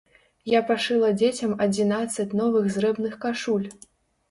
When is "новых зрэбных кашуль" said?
2.41-3.71